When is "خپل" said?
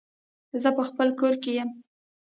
0.89-1.09